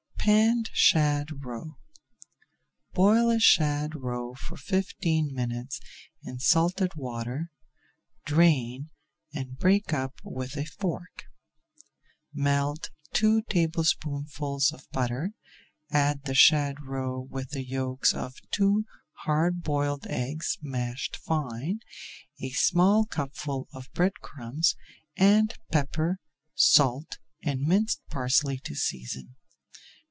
[0.23, 1.79] PANNED SHAD ROE
[2.93, 5.79] Boil a shad roe for fifteen minutes
[6.23, 7.49] in salted water,
[8.23, 8.91] drain,
[9.33, 11.23] and break up with a fork.
[12.31, 15.31] Melt two tablespoonfuls of butter,
[15.89, 18.85] add the [Page 351] shad roe with the yolks of two
[19.25, 21.79] hard boiled eggs mashed fine,
[22.39, 24.75] a small cupful of bread crumbs,
[25.17, 26.19] and pepper,
[26.53, 29.35] salt, and minced parsley to season.